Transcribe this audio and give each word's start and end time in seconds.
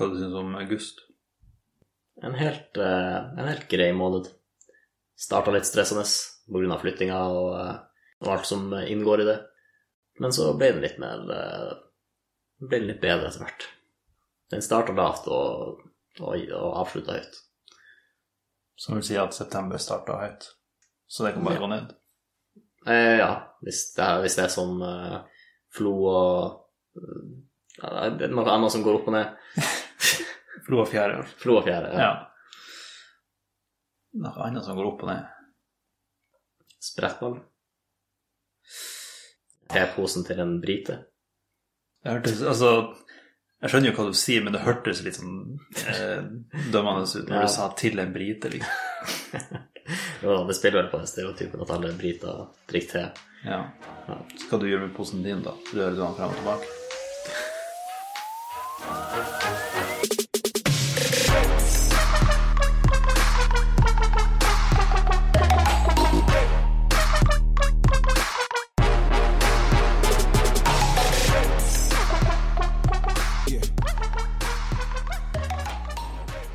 Hva 0.00 0.08
du 0.08 0.16
syns 0.16 0.36
om 0.40 0.54
august? 0.56 1.02
En 2.24 2.34
helt, 2.36 2.76
eh, 2.76 3.16
en 3.38 3.48
helt 3.48 3.68
grei 3.68 3.90
måned. 3.96 4.28
Starta 5.20 5.52
litt 5.52 5.68
stressende 5.68 6.04
pga. 6.48 6.78
flyttinga 6.80 7.18
og, 7.28 7.48
eh, 7.60 7.76
og 8.24 8.32
alt 8.34 8.46
som 8.48 8.72
inngår 8.72 9.20
i 9.20 9.28
det. 9.28 9.38
Men 10.20 10.32
så 10.32 10.50
ble 10.56 10.72
den 10.72 10.82
litt 10.84 10.98
mer 11.00 11.20
eh, 11.36 11.76
ble 12.60 12.78
den 12.80 12.88
litt 12.88 13.00
bedre 13.00 13.28
etter 13.28 13.44
hvert. 13.44 13.68
Den 14.50 14.62
starta 14.64 14.92
lavt 14.96 15.28
og, 15.28 15.80
og, 16.20 16.34
og 16.52 16.76
avslutta 16.82 17.16
høyt. 17.16 17.38
Som 18.80 18.96
vil 18.96 19.04
si 19.04 19.16
at 19.20 19.36
september 19.36 19.78
starta 19.80 20.16
høyt. 20.24 20.48
Så 21.08 21.24
det 21.26 21.34
kan 21.34 21.44
bare 21.44 21.54
Ja. 21.54 21.60
gå 21.60 21.68
ned. 21.68 21.94
Eh, 22.86 23.18
ja, 23.20 23.32
hvis 23.62 23.92
det, 23.94 24.04
er, 24.04 24.20
hvis 24.24 24.36
det 24.36 24.44
er 24.44 24.52
sånn 24.56 24.80
eh, 24.82 25.20
flo 25.76 25.92
og 26.08 26.66
ja, 27.80 28.08
Det 28.10 28.26
er 28.26 28.32
noe 28.34 28.48
annet 28.50 28.72
som 28.72 28.82
går 28.84 28.98
opp 29.00 29.08
og 29.08 29.14
ned. 29.14 29.36
Flo 30.66 30.82
og 30.82 30.88
fjære. 30.90 31.22
Flo 31.40 31.58
og 31.60 31.64
fjære. 31.66 31.92
Ja. 31.98 32.10
Noe 34.20 34.46
annet 34.46 34.66
som 34.66 34.76
går 34.78 34.88
opp 34.90 35.04
og 35.06 35.12
ned. 35.12 35.22
Sprettball. 36.80 37.38
posen 39.94 40.24
til 40.26 40.40
en 40.42 40.60
brite. 40.60 40.98
Det 42.02 42.12
hørtes 42.16 42.40
Altså, 42.42 42.70
jeg 43.60 43.70
skjønner 43.70 43.90
jo 43.90 43.96
hva 43.98 44.06
du 44.08 44.16
sier, 44.16 44.42
men 44.44 44.54
det 44.56 44.62
hørtes 44.64 45.02
litt 45.04 45.18
sånn 45.20 45.58
eh, 45.86 46.22
dømmende 46.72 47.04
ut 47.04 47.28
når 47.28 47.36
Ja. 47.36 47.42
du 47.42 47.52
sa 47.52 47.68
'til 47.76 48.00
en 48.00 48.12
brite', 48.14 48.50
liksom. 48.50 49.66
Jo 50.22 50.36
da, 50.36 50.44
det 50.46 50.56
spiller 50.56 50.82
vel 50.82 50.90
på 50.90 50.98
den 50.98 51.06
stereotypen 51.06 51.62
at 51.62 51.70
alle 51.70 51.92
briter 51.98 52.46
drikker 52.68 52.90
te. 52.92 53.04
Ja. 53.44 53.70
Skal 54.38 54.60
du 54.60 54.66
gjøre 54.66 54.86
med 54.86 54.96
posen 54.96 55.22
din, 55.22 55.42
da? 55.42 55.50
Rører 55.74 55.90
du 55.96 56.02
den 56.02 56.14
frem 56.14 56.30
og 56.30 56.36
tilbake? 56.36 56.66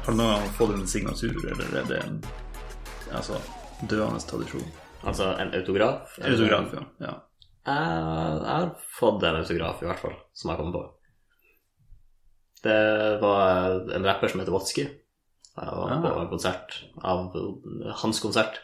Har 0.05 0.13
du 0.13 0.17
noen 0.19 0.33
gang 0.35 0.49
fått 0.53 0.73
en 0.75 0.87
signatur, 0.87 1.37
eller 1.49 1.77
er 1.79 1.87
det 1.89 2.01
en 2.05 2.19
altså, 3.17 3.39
døende 3.89 4.19
tradisjon? 4.29 4.67
Altså 5.05 5.31
en 5.41 5.53
autograf. 5.57 6.17
En 6.21 6.31
Autograf, 6.33 6.73
ja. 6.77 6.83
ja. 7.07 7.13
Jeg, 7.65 7.95
jeg 8.45 8.51
har 8.51 8.69
fått 8.99 9.25
en 9.25 9.39
autograf, 9.39 9.81
i 9.81 9.87
hvert 9.89 10.01
fall, 10.03 10.13
som 10.37 10.51
jeg 10.51 10.59
kommer 10.61 10.75
på. 10.77 10.83
Det 12.65 12.77
var 13.21 13.79
en 13.97 14.05
rapper 14.05 14.29
som 14.31 14.41
heter 14.41 14.53
Watsky. 14.53 14.85
Jeg 15.55 15.73
var 15.79 16.01
på 16.03 16.11
Ah. 16.11 16.21
en 16.21 16.29
konsert 16.29 16.77
av 17.01 17.33
hans 18.01 18.19
konsert. 18.21 18.59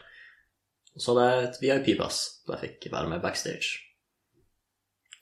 Så 0.98 1.14
hadde 1.14 1.26
jeg 1.30 1.44
et 1.48 1.60
VIP-pass, 1.86 2.18
så 2.44 2.54
jeg 2.54 2.62
fikk 2.66 2.92
være 2.92 3.08
med 3.08 3.22
backstage. 3.22 3.78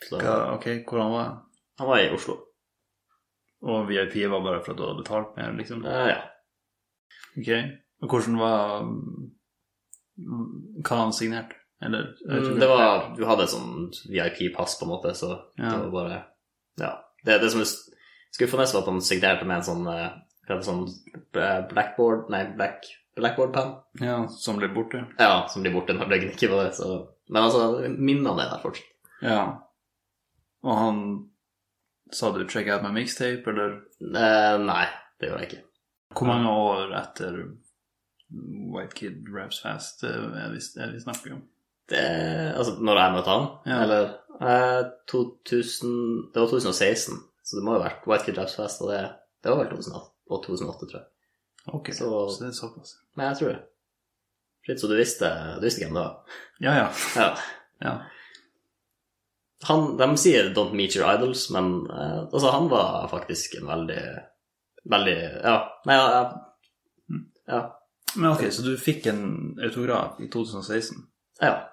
Så 0.02 0.16
ok, 0.18 0.66
hvordan 0.88 1.12
var 1.12 1.24
han? 1.24 1.36
han 1.78 1.88
var 1.88 2.00
i 2.00 2.08
Oslo. 2.12 2.36
Og 3.62 3.89
VIP 3.89 4.14
var 4.30 4.41
bare 4.44 4.62
for 4.64 4.72
at 4.72 4.78
du 4.78 4.84
hadde 4.86 5.03
betalt 5.03 5.36
mer, 5.36 5.53
liksom? 5.58 5.84
Eh, 5.84 6.08
ja. 6.14 6.20
Ok. 7.36 7.50
Og 8.03 8.08
hvordan 8.14 8.39
var 8.41 8.83
mm, 8.83 9.30
Hva 10.86 10.97
han 11.05 11.12
signerte? 11.12 11.56
Eller 11.83 12.14
Mm, 12.28 12.58
Det 12.61 12.69
var 12.69 13.14
Du 13.16 13.25
hadde 13.27 13.47
sånn 13.48 13.91
VIP-pass, 14.08 14.78
på 14.78 14.84
en 14.84 14.92
måte, 14.94 15.14
så 15.14 15.31
Ja. 15.58 15.70
det 15.77 15.91
var 15.91 15.91
bare 15.91 16.25
Ja. 16.78 16.91
Det, 17.25 17.38
det 17.41 17.50
som 17.50 17.61
er 17.61 17.66
skuffende, 18.33 18.66
var 18.72 18.81
at 18.83 18.86
han 18.88 19.00
signerte 19.00 19.44
med 19.47 19.56
en 19.58 19.62
sånn 19.62 19.86
eh, 19.88 20.11
heter 20.48 20.62
sånn 20.62 20.86
eh, 21.36 21.61
blackboard 21.69 22.31
Nei, 22.31 22.44
black, 22.56 22.84
blackboard-penn. 23.16 23.75
Ja, 24.00 24.27
som 24.28 24.56
ble 24.56 24.69
borte? 24.69 25.05
Ja, 25.19 25.47
som 25.48 25.62
blir 25.62 25.72
borte 25.72 25.92
når 25.92 26.08
leggen 26.08 26.31
ikke 26.33 26.48
var 26.50 26.65
det. 26.65 26.75
Så. 26.75 27.09
Men 27.28 27.42
altså, 27.42 27.88
minnene 27.98 28.41
er 28.41 28.50
der 28.54 28.62
fortsatt. 28.62 28.87
Ja. 29.22 29.60
Og 30.62 30.77
han 30.77 31.29
Sa 32.12 32.31
du 32.32 32.44
'check 32.48 32.69
out 32.69 32.82
my 32.82 32.91
mixtape', 33.00 33.47
eller? 33.48 33.81
Eh, 34.00 34.59
nei, 34.59 34.87
det 35.21 35.28
gjorde 35.28 35.41
jeg 35.44 35.50
ikke. 35.53 35.62
Hvor 36.16 36.26
mange 36.26 36.48
år 36.50 36.94
etter 36.98 37.37
White 38.75 38.94
Kid 38.94 39.26
Raps 39.34 39.60
Fast 39.62 40.04
eh, 40.04 40.10
er 40.10 40.50
vi, 40.50 40.60
er 40.81 40.93
vi 40.93 41.00
snakker 41.03 41.32
om? 41.37 41.43
Det, 41.91 42.03
altså, 42.56 42.76
når 42.81 42.98
jeg 43.00 43.12
møtte 43.16 43.31
han, 43.34 43.47
Ja. 43.66 43.82
eller 43.82 44.03
eh, 44.41 44.84
2000, 45.10 46.31
Det 46.34 46.41
var 46.43 46.48
2016, 46.48 47.16
så 47.44 47.56
det 47.56 47.65
må 47.65 47.75
jo 47.75 47.81
ha 47.82 47.88
vært 47.88 48.06
White 48.06 48.25
Kid 48.28 48.38
Raps 48.38 48.54
Fest, 48.56 48.82
og 48.82 48.91
det, 48.92 49.00
det 49.42 49.50
var 49.50 49.59
vel 49.65 49.72
2008, 49.75 50.12
2008, 50.47 50.87
tror 50.91 51.00
jeg. 51.00 51.09
Ok, 51.75 51.87
Så- 51.92 52.28
så, 52.31 52.38
det 52.44 52.48
er 52.48 52.53
såpass. 52.59 52.94
Nei, 53.16 53.27
jeg 53.27 53.37
tror 53.38 53.48
det. 53.48 53.62
Fritz, 54.66 54.81
så 54.82 54.88
du 54.88 54.97
visste, 54.97 55.28
du 55.56 55.65
visste 55.65 55.81
hvem 55.84 55.94
det 55.94 56.03
var? 56.03 56.16
Ja, 56.60 56.72
ja. 56.75 56.88
Ja. 57.16 57.28
ja. 57.82 57.92
Han, 59.69 59.97
de 59.97 60.16
sier 60.16 60.54
'don't 60.54 60.72
meet 60.72 60.97
your 60.97 61.06
idols', 61.10 61.50
men 61.53 61.87
eh, 61.91 62.21
altså, 62.32 62.50
han 62.50 62.69
var 62.69 63.09
faktisk 63.09 63.54
en 63.60 63.66
veldig 63.66 64.03
Veldig 64.91 65.16
Ja. 65.44 65.56
Nei, 65.84 65.94
ja, 65.94 66.06
ja. 66.10 66.41
ja. 67.47 67.60
Men 68.16 68.31
ok, 68.31 68.47
så 68.50 68.62
du 68.62 68.76
fikk 68.81 69.06
en 69.06 69.59
autograf 69.62 70.21
i 70.21 70.31
2016? 70.31 70.97
ja. 71.41 71.66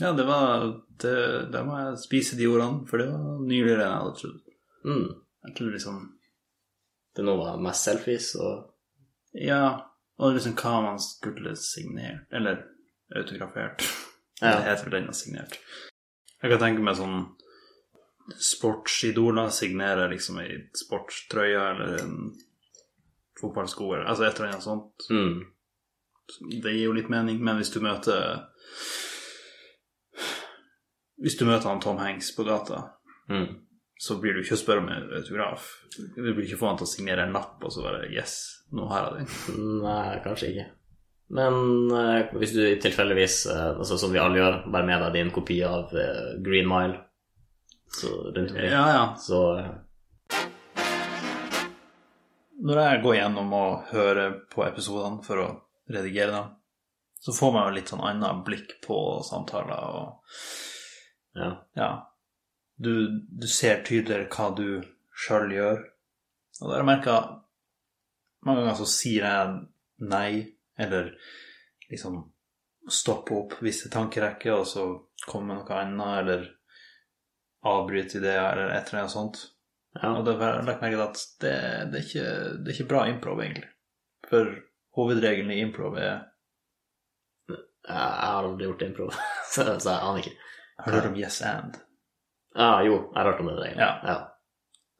Ja, 0.00 0.12
det 0.12 0.24
var 0.24 0.62
det, 1.02 1.52
Da 1.52 1.62
må 1.64 1.76
jeg 1.78 1.98
spise 1.98 2.36
de 2.36 2.46
ordene, 2.48 2.86
for 2.88 2.98
det 2.98 3.10
var 3.10 3.40
nyligere 3.44 3.84
enn 3.84 3.90
jeg 3.90 3.98
hadde 3.98 4.18
trodd. 4.20 4.40
Mm. 4.84 5.08
Jeg 5.46 5.56
trodde 5.56 5.72
liksom 5.72 5.98
Det 7.16 7.24
nå 7.24 7.36
var 7.36 7.60
mest 7.62 7.84
selfies 7.84 8.34
og 8.40 8.68
Ja, 9.34 9.80
og 10.18 10.34
liksom 10.34 10.54
hva 10.54 10.80
man 10.84 10.98
skulle 11.00 11.56
signert, 11.56 12.26
eller 12.32 12.64
autografert. 13.16 13.82
Ja. 14.40 14.56
Det 14.56 14.64
heter 14.66 14.84
vel 14.84 14.96
den 15.00 15.14
signert. 15.14 15.58
Jeg 16.42 16.50
kan 16.50 16.58
tenke 16.62 16.82
meg 16.82 16.96
sånn 16.98 17.20
sportsidoler 18.38 19.50
signerer 19.54 20.10
liksom 20.12 20.38
ei 20.42 20.56
sportstrøye 20.78 21.62
eller 21.72 21.96
en 22.02 22.16
fotballsko 23.40 23.88
eller 23.96 24.06
altså 24.10 24.24
et 24.28 24.38
eller 24.38 24.52
annet 24.52 24.62
sånt. 24.66 25.06
mm. 25.10 25.42
Det 26.62 26.70
gir 26.72 26.84
jo 26.86 26.92
litt 26.96 27.10
mening, 27.12 27.40
men 27.44 27.58
hvis 27.58 27.72
du 27.74 27.80
møter 27.82 28.46
Hvis 31.22 31.36
du 31.38 31.44
møter 31.46 31.68
han 31.70 31.80
Tom 31.82 31.98
Hanks 32.02 32.32
på 32.36 32.44
gata, 32.46 32.82
Mm. 33.30 33.60
så 34.02 34.16
blir 34.20 34.34
du 34.34 34.40
ikke 34.42 34.56
å 34.56 34.60
spørre 34.60 34.82
om 34.82 34.88
en 34.90 35.12
autograf. 35.14 35.66
Du 36.16 36.22
blir 36.34 36.42
ikke 36.46 36.58
få 36.58 36.66
han 36.72 36.76
til 36.80 36.86
å 36.88 36.90
signere 36.90 37.22
en 37.22 37.32
lapp 37.32 37.62
og 37.64 37.70
så 37.72 37.82
bare 37.84 38.08
Yes, 38.10 38.32
nå 38.72 38.88
har 38.90 39.12
jeg 39.18 39.26
den. 39.26 39.80
Nei, 39.82 40.18
kanskje 40.24 40.48
ikke. 40.50 40.66
Men 41.32 41.54
eh, 41.96 42.32
hvis 42.36 42.52
du 42.52 42.60
tilfeldigvis, 42.82 43.46
eh, 43.52 43.68
altså, 43.78 43.96
som 43.98 44.12
vi 44.12 44.20
alle 44.20 44.36
gjør, 44.40 44.58
bare 44.72 44.88
med 44.88 45.00
deg 45.06 45.14
din 45.16 45.30
kopi 45.32 45.62
av 45.64 45.94
eh, 45.96 46.34
Green 46.44 46.68
Mile 46.68 46.98
så 47.92 48.10
rundt 48.32 48.50
omkring, 48.50 48.70
Ja, 48.72 48.84
ja. 48.92 49.04
så 49.20 49.40
eh, 49.60 49.70
Når 52.62 52.78
jeg 52.82 53.02
går 53.04 53.16
gjennom 53.16 53.54
og 53.58 53.88
hører 53.92 54.36
på 54.52 54.64
episodene 54.66 55.24
for 55.26 55.40
å 55.42 55.48
redigere 55.92 56.36
dem, 56.36 56.52
så 57.22 57.34
får 57.34 57.52
man 57.54 57.66
jo 57.68 57.74
litt 57.78 57.90
sånn 57.90 58.04
annet 58.06 58.44
blikk 58.46 58.76
på 58.84 58.96
samtaler 59.26 59.82
og 59.98 60.38
ja. 61.38 61.50
Ja. 61.78 61.90
Du, 62.76 63.22
du 63.24 63.46
ser 63.48 63.80
tydeligere 63.86 64.28
hva 64.28 64.50
du 64.56 64.82
sjøl 65.16 65.52
gjør. 65.54 65.84
Og 66.60 66.64
da 66.66 66.74
har 66.74 66.82
jeg 66.82 66.88
merka 66.90 67.14
Mange 68.42 68.64
ganger 68.64 68.78
så 68.80 68.88
sier 68.90 69.22
jeg 69.22 69.50
nei, 70.10 70.30
eller 70.78 71.12
liksom 71.90 72.32
stoppe 72.90 73.34
opp 73.34 73.56
visse 73.62 73.90
tankerekker, 73.92 74.54
og 74.56 74.66
så 74.66 74.86
kommer 75.26 75.60
noe 75.60 75.78
annet, 75.78 76.18
eller 76.22 76.48
avbryte 77.68 78.18
ideer, 78.18 78.56
eller 78.56 78.74
et 78.74 78.88
eller 78.90 79.04
annet 79.04 79.14
sånt. 79.14 79.38
ja. 80.00 80.10
Og 80.16 80.24
det 80.26 80.36
har 80.40 80.62
lagt 80.66 80.82
merke 80.82 80.98
til 80.98 81.04
at 81.04 81.22
det, 81.44 81.54
det, 81.92 82.00
er 82.00 82.08
ikke, 82.08 82.26
det 82.58 82.72
er 82.72 82.76
ikke 82.76 82.90
bra 82.90 83.06
improv, 83.10 83.42
egentlig. 83.44 83.70
For 84.28 84.50
hovedregelen 84.98 85.52
i 85.52 85.62
improv 85.62 85.96
er 85.98 86.28
Jeg 87.82 87.98
har 87.98 88.46
aldri 88.46 88.68
gjort 88.68 88.84
improv, 88.86 89.14
så, 89.50 89.64
så 89.82 89.90
jeg 89.90 90.02
aner 90.08 90.22
ikke. 90.22 90.36
Har 90.82 90.92
du 90.92 90.98
hørt 90.98 91.10
om 91.10 91.16
yes 91.18 91.40
and? 91.46 91.78
Ja, 92.54 92.82
jo, 92.84 92.94
jeg 93.12 93.18
har 93.18 93.30
hørt 93.30 93.40
om 93.40 93.50
det. 93.50 93.56
regelen. 93.60 93.82
Ja. 93.82 93.92
ja. 94.06 94.18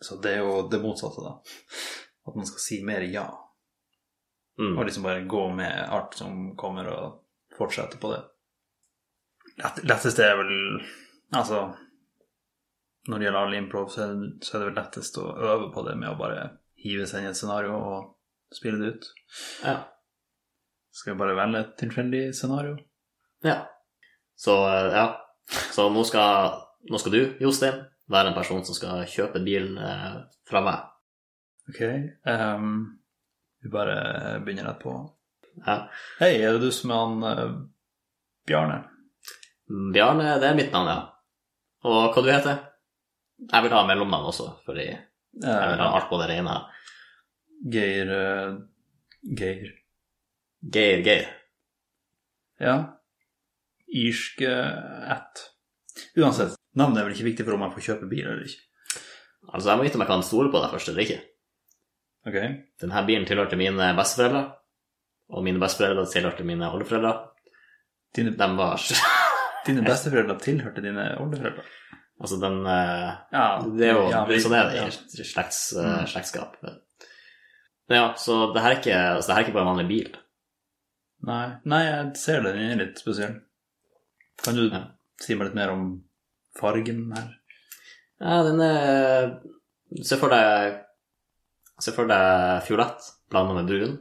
Så 0.03 0.17
det 0.23 0.33
er 0.37 0.43
jo 0.43 0.67
det 0.71 0.81
motsatte, 0.83 1.23
da. 1.23 1.37
At 2.27 2.37
man 2.39 2.47
skal 2.47 2.63
si 2.63 2.81
mer 2.87 3.05
ja. 3.07 3.27
Mm. 4.61 4.75
Og 4.77 4.85
liksom 4.85 5.07
bare 5.07 5.25
gå 5.25 5.47
med 5.57 5.89
alt 5.89 6.15
som 6.19 6.57
kommer, 6.57 6.89
og 6.93 7.57
fortsette 7.57 8.01
på 8.01 8.11
det. 8.13 8.21
Lett, 9.61 9.83
letteste 9.85 10.25
er 10.25 10.39
vel 10.39 10.53
Altså 11.37 11.59
Når 13.09 13.19
det 13.19 13.27
gjelder 13.27 13.41
all 13.41 13.55
improv, 13.57 13.89
så 13.93 14.05
er, 14.05 14.13
det, 14.17 14.29
så 14.47 14.55
er 14.57 14.63
det 14.63 14.69
vel 14.71 14.79
lettest 14.79 15.19
å 15.21 15.25
øve 15.33 15.71
på 15.75 15.83
det 15.89 15.97
med 15.99 16.13
å 16.13 16.19
bare 16.21 16.45
hive 16.83 17.07
seg 17.09 17.23
inn 17.23 17.29
i 17.29 17.33
et 17.33 17.39
scenario 17.39 17.75
og 17.77 18.55
spille 18.55 18.79
det 18.81 18.93
ut. 18.95 19.09
ja. 19.65 19.81
Skal 20.93 21.15
vi 21.15 21.21
bare 21.23 21.37
velge 21.39 21.61
et 21.63 21.77
tilfeldig 21.81 22.21
scenario? 22.37 22.75
Ja. 23.45 23.63
Så 24.37 24.59
eh, 24.69 24.93
ja. 24.93 25.07
Så 25.73 25.89
nå 25.91 26.05
skal, 26.05 26.59
nå 26.91 27.01
skal 27.01 27.15
du, 27.17 27.21
Jostein, 27.41 27.81
være 28.13 28.31
en 28.31 28.37
person 28.37 28.61
som 28.67 28.77
skal 28.77 29.07
kjøpe 29.09 29.41
bilen 29.45 29.79
eh, 29.81 30.19
fra 30.49 30.61
meg. 30.65 30.85
Ok. 31.73 31.81
ehm, 32.29 32.75
vi 33.63 33.71
bare 33.73 33.97
begynner 34.45 34.69
rett 34.71 34.83
på. 34.83 34.97
Ja. 35.67 35.77
Hei, 36.19 36.35
er 36.41 36.57
det 36.57 36.67
du 36.67 36.75
som 36.75 36.93
er 36.93 37.01
han 37.03 37.25
uh, 37.25 37.57
Bjarne? 38.49 38.83
Bjarne, 39.95 40.37
det 40.43 40.49
er 40.49 40.59
mitt 40.59 40.73
navn, 40.75 40.91
ja. 40.91 41.01
Og 41.87 42.15
hva 42.15 42.23
du 42.25 42.31
heter? 42.31 42.61
Jeg 43.43 43.65
vil 43.65 43.75
ha 43.75 43.83
mellomnavn 43.87 44.31
også, 44.31 44.49
fordi 44.67 44.87
jeg 44.87 44.99
vil 45.41 45.49
ha 45.49 45.87
Eh, 45.89 45.95
alt 45.97 46.09
på 46.11 46.19
det 46.21 46.29
rene. 46.29 46.57
Geir 47.73 48.11
uh, 48.11 48.59
Geir. 49.39 49.71
Geir 50.61 51.05
Geir. 51.07 51.31
Ja. 52.61 52.75
Irsk 53.93 54.41
eh, 54.41 55.13
ett. 55.15 55.47
Uansett, 56.17 56.57
navnet 56.77 57.01
er 57.01 57.07
vel 57.07 57.17
ikke 57.17 57.31
viktig 57.31 57.47
for 57.47 57.57
om 57.57 57.65
jeg 57.67 57.75
får 57.77 57.87
kjøpe 57.89 58.11
bil 58.11 58.27
eller 58.27 58.45
ikke. 58.47 58.69
Altså, 59.53 59.69
jeg 59.69 59.79
må 59.79 59.87
vite 59.87 59.99
om 59.99 60.05
jeg 60.05 60.11
kan 60.13 60.25
stole 60.27 60.53
på 60.53 60.61
deg 60.63 60.75
først 60.75 60.93
eller 60.93 61.07
ikke. 61.07 61.21
Ok. 62.27 62.37
Denne 62.83 63.03
bilen 63.09 63.27
tilhørte 63.27 63.57
mine 63.59 63.89
besteforeldre, 63.99 64.43
og 65.33 65.45
mine 65.47 65.59
besteforeldre 65.63 66.05
tilhørte 66.13 66.45
mine 66.47 66.69
oldeforeldre. 66.71 67.15
Dine, 68.15 68.35
De 68.37 68.49
var 68.59 68.77
dine 69.67 69.83
besteforeldre 69.87 70.37
tilhørte 70.43 70.85
dine 70.85 71.09
oldeforeldre? 71.23 71.65
Altså, 72.23 72.39
den 72.43 72.61
eh, 72.71 73.11
Ja. 73.35 73.47
Det 73.67 73.89
er 73.89 73.97
jo 73.97 74.03
ja, 74.13 74.21
det 74.29 74.37
er 74.37 74.43
sånn 74.45 74.55
er 74.55 74.69
det 74.71 74.83
i 75.19 75.25
slekts, 75.27 75.63
eh, 75.75 75.89
Mm. 75.89 76.07
slektskap. 76.13 76.53
Ja, 77.91 78.05
så 78.17 78.53
det 78.55 78.63
her 78.63 78.71
er 78.71 78.79
ikke, 78.79 78.99
altså, 79.17 79.27
det 79.29 79.35
her 79.35 79.41
er 79.43 79.47
ikke 79.49 79.57
bare 79.57 79.67
en 79.67 79.73
vanlig 79.73 79.89
bil. 79.89 80.13
Nei, 81.27 81.43
nei, 81.71 81.81
jeg 81.87 82.17
ser 82.19 82.43
det. 82.45 82.53
Den 82.57 82.71
er 82.73 82.79
litt 82.85 82.99
spesiell. 83.03 83.35
Kan 84.43 84.55
du 84.59 84.69
Ja. 84.71 84.85
si 85.21 85.35
meg 85.35 85.49
litt 85.51 85.55
mer 85.59 85.71
om 85.75 85.83
fargen 86.59 87.03
her? 87.17 87.29
Ja, 88.23 88.43
den 88.47 88.61
er 88.61 89.41
Se 90.03 90.17
for 90.17 90.31
deg 90.33 90.79
Se 91.83 91.91
for 91.95 92.07
deg 92.11 92.63
fiolett 92.67 93.09
blanda 93.33 93.57
med 93.57 93.71
brun. 93.71 93.95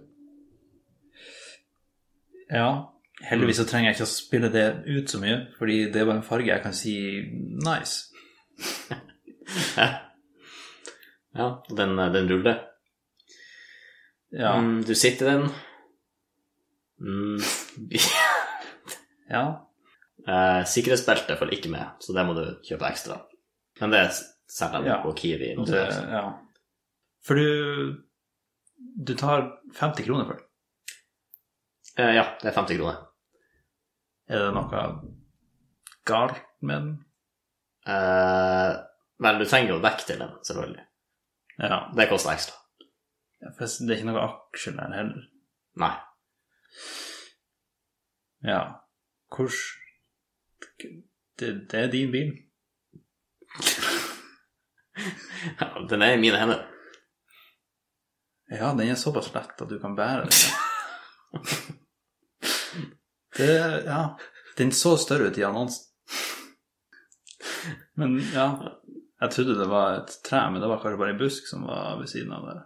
Ja. 2.52 2.68
Heldigvis 3.26 3.62
så 3.62 3.66
trenger 3.70 3.90
jeg 3.92 3.98
ikke 3.98 4.08
å 4.08 4.12
spille 4.12 4.50
det 4.54 4.66
ut 4.90 5.10
så 5.10 5.20
mye, 5.22 5.38
fordi 5.58 5.78
det 5.94 6.02
er 6.02 6.08
bare 6.10 6.20
en 6.22 6.26
farge 6.26 6.52
jeg 6.52 6.64
kan 6.66 6.76
si 6.78 6.96
nice. 7.66 8.08
Ja, 9.76 9.88
ja 11.36 11.46
og 11.58 11.72
den, 11.76 11.98
den 12.14 12.30
ruller. 12.30 12.62
Ja. 14.32 14.54
Mm, 14.62 14.78
du 14.88 14.94
sitter 14.96 15.28
i 15.28 15.34
den. 15.34 15.50
Mm. 17.02 17.42
ja. 19.36 19.42
eh, 20.28 20.62
sikkerhetsbeltet 20.72 21.40
følger 21.40 21.58
ikke 21.58 21.74
med, 21.74 21.98
så 22.04 22.16
det 22.16 22.24
må 22.30 22.36
du 22.38 22.46
kjøpe 22.68 22.88
ekstra. 22.94 23.18
Men 23.82 23.92
det 23.96 24.06
selger 24.52 24.86
de 24.86 24.92
Ja. 24.94 25.02
på 25.04 25.12
Kiwi. 25.20 25.52
Det, 25.68 25.84
ja. 26.14 26.24
For 27.26 27.38
du 27.38 28.02
Du 29.06 29.14
tar 29.16 29.60
50 29.78 30.06
kroner 30.06 30.26
for 30.26 30.40
det. 30.40 30.46
Eh, 31.98 32.16
ja, 32.16 32.24
det 32.42 32.50
er 32.50 32.56
50 32.56 32.78
kroner. 32.80 32.98
Er 34.28 34.46
det 34.46 34.54
noe 34.56 34.82
galt 36.08 36.40
med 36.62 36.82
den? 36.82 36.94
Eh, 37.86 38.72
vel, 39.22 39.40
du 39.40 39.46
trenger 39.46 39.76
jo 39.76 39.84
dekk 39.84 40.06
til 40.08 40.20
den, 40.22 40.34
selvfølgelig. 40.48 40.86
Ja. 41.62 41.80
Det 41.96 42.10
koster 42.10 42.34
ekstra. 42.34 42.56
Ja, 43.42 43.52
For 43.58 43.66
det 43.66 43.94
er 43.94 44.00
ikke 44.00 44.10
noe 44.10 44.26
aksjer 44.26 44.78
der 44.78 44.98
heller. 44.98 45.24
Nei. 45.82 45.96
Ja. 48.50 48.62
Hvordan 49.32 51.02
det, 51.40 51.50
det 51.72 51.80
er 51.80 51.92
din 51.92 52.12
bil. 52.14 52.32
Den 55.90 56.02
er 56.02 56.14
i 56.14 56.22
mine 56.22 56.38
hender. 56.38 56.71
Ja, 58.52 58.74
den 58.74 58.90
er 58.90 59.00
såpass 59.00 59.30
lett 59.34 59.62
at 59.64 59.70
du 59.70 59.78
kan 59.80 59.96
bære 59.96 60.28
den. 60.28 60.36
Det, 63.38 63.84
ja. 63.86 64.18
Den 64.58 64.72
så 64.76 64.98
større 65.00 65.30
ut 65.32 65.38
i 65.40 65.44
annonsen. 65.48 65.88
Men 67.96 68.18
ja, 68.34 68.48
jeg 69.22 69.32
trodde 69.32 69.56
det 69.56 69.70
var 69.72 70.02
et 70.02 70.12
tre, 70.28 70.42
men 70.52 70.62
det 70.62 70.68
var 70.68 70.82
kanskje 70.82 71.00
bare 71.00 71.14
en 71.16 71.22
busk 71.22 71.48
som 71.48 71.64
var 71.64 71.96
ved 72.02 72.12
siden 72.12 72.34
av 72.36 72.48
det. 72.50 72.58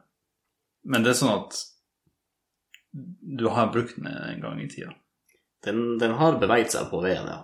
Men 0.89 1.05
det 1.05 1.13
er 1.13 1.19
sånn 1.19 1.35
at 1.35 1.59
du 3.39 3.45
har 3.53 3.73
brukt 3.73 3.97
den 3.99 4.09
en 4.09 4.41
gang 4.41 4.61
i 4.63 4.69
tida. 4.71 4.93
Den, 5.65 5.99
den 6.01 6.17
har 6.17 6.39
beveget 6.41 6.73
seg 6.73 6.89
på 6.89 7.01
veien, 7.05 7.29
ja. 7.29 7.43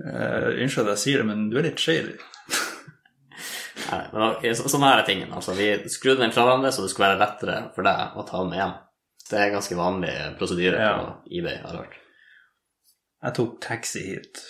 Uh, 0.00 0.56
Unnskyld 0.62 0.86
at 0.88 0.94
jeg 0.94 1.02
sier 1.02 1.20
det, 1.20 1.28
men 1.28 1.48
du 1.52 1.58
er 1.60 1.66
litt 1.68 1.80
shady. 1.80 2.16
Nei, 3.90 4.02
men 4.12 4.54
så, 4.56 4.68
sånn 4.70 4.84
her 4.86 5.00
er 5.02 5.06
tingen. 5.08 5.32
Altså, 5.34 5.54
vi 5.58 5.70
skrudde 5.90 6.22
den 6.24 6.32
fra 6.34 6.44
hverandre 6.46 6.70
så 6.72 6.84
det 6.84 6.90
skulle 6.92 7.08
være 7.12 7.20
lettere 7.24 7.56
for 7.74 7.86
deg 7.86 8.16
å 8.20 8.24
ta 8.28 8.40
den 8.42 8.50
med 8.52 8.60
hjem. 8.60 8.74
Det 9.30 9.38
er 9.38 9.52
ganske 9.54 9.76
vanlig 9.78 10.14
prosedyre 10.38 10.78
Ja. 10.82 10.92
på 10.98 11.32
eBay, 11.38 11.56
har 11.62 11.70
jeg 11.74 11.80
hørt. 11.84 11.96
Jeg 13.22 13.34
tok 13.36 13.56
taxi 13.62 14.02
hit, 14.06 14.40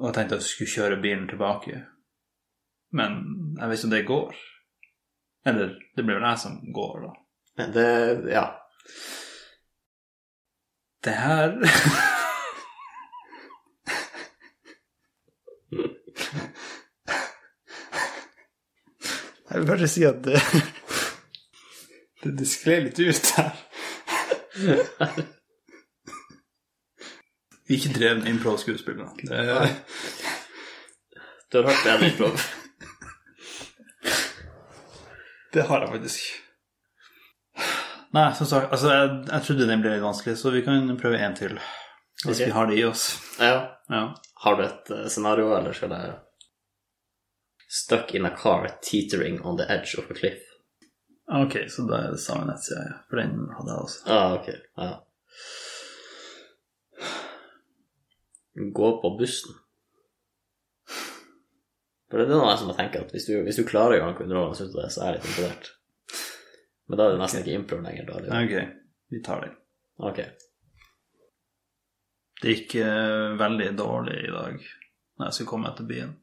og 0.00 0.14
tenkte 0.16 0.38
at 0.38 0.42
jeg 0.44 0.50
skulle 0.54 0.74
kjøre 0.74 1.00
bilen 1.02 1.26
tilbake. 1.28 1.82
Men 2.92 3.18
jeg 3.58 3.68
vet 3.68 3.78
ikke 3.78 3.88
om 3.90 3.94
det 3.94 4.06
går. 4.08 4.38
Eller 5.46 5.74
det 5.96 6.04
blir 6.04 6.18
vel 6.18 6.26
jeg 6.30 6.38
som 6.42 6.56
går, 6.74 6.96
da. 7.06 7.12
Men 7.60 7.72
Det, 7.76 7.86
ja. 8.32 8.46
Det 11.04 11.14
her 11.16 11.54
Jeg 19.60 19.66
vil 19.66 19.76
bare 19.76 19.88
si 19.92 20.04
at 20.08 20.22
det 20.24 20.40
Det, 22.22 22.30
det 22.36 22.46
skled 22.48 22.84
litt 22.84 22.98
ut 23.00 23.28
her. 23.36 23.52
Vi 27.68 27.78
ikke 27.78 27.92
drev 27.94 28.00
drevne 28.00 28.28
impro-skuespillere. 28.34 29.08
Det- 29.16 29.76
Du 31.52 31.58
har 31.58 31.64
hørt 31.70 31.84
bedre 31.84 32.10
improv. 32.10 32.40
Det 35.52 35.62
har 35.66 35.80
jeg 35.80 35.88
faktisk. 35.90 36.20
Nei, 38.12 38.34
som 38.34 38.46
sagt, 38.46 38.72
altså 38.72 38.92
jeg, 38.92 39.24
jeg 39.32 39.42
trodde 39.46 39.66
den 39.66 39.82
ble 39.82 39.94
litt 39.94 40.04
vanskelig, 40.04 40.36
så 40.38 40.50
vi 40.54 40.62
kan 40.66 40.96
prøve 41.00 41.18
en 41.18 41.36
til. 41.36 41.56
Hvis 42.24 42.36
okay. 42.36 42.46
vi 42.46 42.50
har 42.52 42.66
det 42.66 42.78
i 42.78 42.84
oss. 42.84 43.06
Ja. 43.40 43.56
Ja. 43.88 44.04
Har 44.44 44.56
du 44.56 44.62
et 44.66 44.90
eh, 44.90 45.08
scenario, 45.08 45.56
eller 45.56 45.72
skal 45.72 45.90
jeg 45.96 46.18
Stuck 47.70 48.14
in 48.18 48.26
a 48.26 48.32
car 48.34 48.66
teetering 48.82 49.40
on 49.46 49.56
the 49.56 49.66
edge 49.70 49.94
of 49.98 50.10
a 50.10 50.14
cliff. 50.14 50.42
Ok, 51.30 51.56
så 51.70 51.84
da 51.86 52.00
er 52.02 52.10
det 52.16 52.18
samme 52.18 52.48
nettside, 52.48 52.82
ja. 52.88 52.96
For 53.06 53.20
den 53.20 53.44
hadde 53.54 53.70
jeg 53.70 53.84
også. 53.84 54.00
Ah, 54.10 54.32
ok. 54.34 54.48
Ja. 54.76 54.92
Gå 58.74 58.88
på 59.02 59.12
bussen. 59.20 59.54
For 62.10 62.18
det 62.18 62.26
er 62.26 62.32
noe 62.34 62.56
som 62.58 62.72
jeg 62.72 62.80
tenker 62.80 63.04
at 63.04 63.14
hvis 63.14 63.28
du, 63.28 63.36
hvis 63.46 63.60
du 63.60 63.68
klarer 63.68 63.94
å 63.94 64.00
gjøre 64.00 64.08
noe 64.10 64.24
underholdende 64.26 64.66
ut 64.66 64.74
av 64.74 64.82
det, 64.82 64.90
så 64.90 65.04
er 65.04 65.12
jeg 65.12 65.20
litt 65.20 65.30
imponert. 65.30 65.70
Men 66.90 66.98
da 66.98 67.06
er 67.06 67.14
det 67.14 67.22
nesten 67.22 67.44
ikke 67.44 67.54
impro 67.60 67.78
lenger. 67.84 68.08
Da 68.08 68.18
det 68.24 68.40
Ok, 68.40 68.54
vi 69.14 69.22
tar 69.22 69.46
den. 69.46 69.54
Ok. 70.10 70.20
Det 72.40 72.56
gikk 72.56 72.74
veldig 73.38 73.70
dårlig 73.78 74.18
i 74.26 74.34
dag 74.34 74.58
når 74.58 75.28
jeg 75.28 75.36
skulle 75.36 75.52
komme 75.52 75.70
etter 75.70 75.86
byen. 75.86 76.16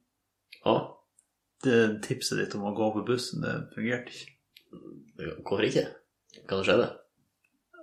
Å, 0.68 0.76
Det 1.66 1.78
tipset 2.06 2.38
ditt 2.38 2.56
om 2.58 2.68
å 2.70 2.76
gå 2.78 2.92
på 2.94 3.06
bussen, 3.08 3.42
det 3.42 3.56
fungerte 3.74 4.14
ikke. 4.14 4.34
hvorfor 5.42 5.66
ikke? 5.66 5.86
Hva 6.46 6.62
skjedde? 6.62 6.88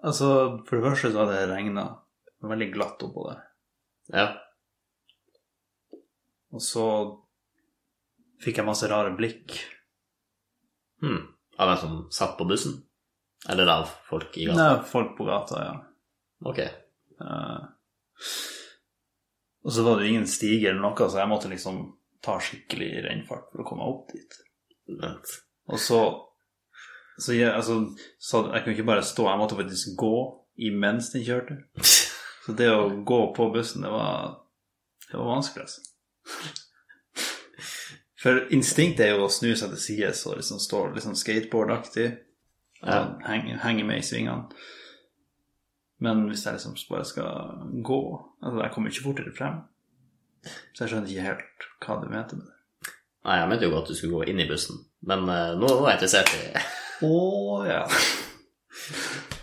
Altså, 0.04 0.28
for 0.68 0.78
det 0.78 0.84
første 0.86 1.10
så 1.10 1.22
hadde 1.24 1.40
det 1.40 1.50
regna. 1.50 1.84
Veldig 2.44 2.68
glatt 2.74 3.02
oppå 3.06 3.24
der. 3.30 3.44
Ja. 4.12 4.26
Og 6.54 6.62
så 6.62 6.86
fikk 8.44 8.60
jeg 8.60 8.68
masse 8.68 8.88
rare 8.90 9.14
blikk. 9.16 9.56
Hmm. 11.02 11.22
Av 11.58 11.70
hvem 11.70 11.80
som 11.80 11.96
satt 12.14 12.36
på 12.38 12.46
bussen? 12.48 12.76
Eller 13.50 13.68
av 13.68 13.88
folk 14.08 14.36
i 14.40 14.46
gata? 14.48 14.60
Nei, 14.60 14.84
folk 14.88 15.16
på 15.18 15.26
gata, 15.28 15.64
ja. 15.64 15.74
Ok. 16.44 16.60
Uh, 17.20 17.64
og 19.64 19.72
så 19.72 19.84
var 19.84 19.96
det 19.96 20.06
jo 20.06 20.14
ingen 20.14 20.28
stige 20.28 20.70
eller 20.70 20.82
noe, 20.84 21.08
så 21.08 21.20
jeg 21.20 21.30
måtte 21.30 21.50
liksom 21.52 21.84
ta 22.24 22.38
skikkelig 22.42 22.90
rennfart 23.04 23.50
for 23.52 23.62
å 23.62 23.66
komme 23.68 23.84
meg 23.84 23.92
opp 23.94 24.14
dit. 24.14 24.38
Vent. 25.00 25.34
Og 25.72 25.80
så, 25.80 26.00
så, 27.18 27.32
jeg, 27.36 27.52
altså, 27.52 27.78
så 28.20 28.46
jeg 28.50 28.64
kunne 28.64 28.76
ikke 28.76 28.88
bare 28.90 29.06
stå, 29.06 29.28
jeg 29.30 29.40
måtte 29.40 29.58
faktisk 29.60 29.94
gå 30.00 30.14
imens 30.68 31.12
den 31.14 31.24
kjørte. 31.26 31.60
Så 32.44 32.52
det 32.58 32.68
å 32.72 32.90
gå 33.08 33.20
på 33.36 33.48
bussen, 33.54 33.84
det 33.86 33.92
var, 33.92 34.34
det 35.08 35.16
var 35.16 35.30
vanskelig, 35.36 35.64
altså. 35.64 35.80
For 38.24 38.46
instinktet 38.56 39.04
er 39.04 39.10
jo 39.18 39.26
å 39.26 39.32
snu 39.32 39.50
seg 39.52 39.74
til 39.74 39.82
sides 39.82 40.22
og 40.30 40.38
liksom 40.38 40.60
stå 40.62 40.86
liksom 40.94 41.16
skateboardaktig 41.18 42.06
Ja. 42.84 43.02
henge, 43.26 43.58
henge 43.60 43.84
med 43.84 44.00
i 44.00 44.04
svingene. 44.04 44.48
Men 46.04 46.24
hvis 46.28 46.44
jeg 46.46 46.56
liksom 46.56 46.74
bare 46.90 47.04
skal 47.04 47.68
gå 47.84 48.00
altså 48.42 48.62
Jeg 48.62 48.72
kommer 48.74 48.90
ikke 48.90 49.04
fortere 49.04 49.32
frem. 49.36 49.60
Så 50.72 50.84
jeg 50.84 50.92
skjønner 50.92 51.12
ikke 51.12 51.28
helt 51.28 51.68
hva 51.84 51.98
du 52.00 52.08
mente 52.12 52.38
med 52.38 52.48
det. 52.48 52.92
Nei, 53.24 53.38
jeg 53.40 53.50
mente 53.50 53.68
jo 53.68 53.78
at 53.78 53.88
du 53.88 53.96
skulle 53.96 54.18
gå 54.20 54.32
inn 54.32 54.42
i 54.44 54.48
bussen, 54.48 54.82
men 55.08 55.24
uh, 55.28 55.54
nå, 55.56 55.68
nå 55.68 55.84
er 55.86 55.94
jeg 55.94 56.00
interessert 56.02 56.34
i 56.36 57.06
Å 57.08 57.14
ja. 57.68 57.84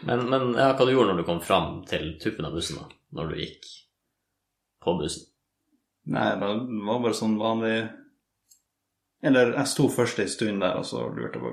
Men, 0.00 0.22
men 0.32 0.54
ja, 0.56 0.70
hva 0.72 0.84
du 0.88 0.94
gjorde 0.94 1.12
når 1.12 1.18
du 1.20 1.26
kom 1.28 1.42
fram 1.44 1.82
til 1.88 2.14
tuppen 2.22 2.46
av 2.48 2.54
bussen, 2.56 2.78
da? 2.80 2.86
Når 3.18 3.26
du 3.28 3.40
gikk 3.42 3.66
på 4.80 4.94
bussen? 4.96 5.26
Nei, 6.08 6.30
det 6.40 6.46
var 6.86 7.02
bare 7.04 7.16
sånn 7.18 7.36
vanlig 7.36 7.74
Eller 9.20 9.52
jeg 9.58 9.68
sto 9.68 9.90
først 9.92 10.22
ei 10.22 10.30
stund 10.32 10.64
der 10.64 10.78
og 10.80 10.86
så 10.88 11.04
lurte 11.04 11.36
jeg 11.36 11.44
på 11.44 11.52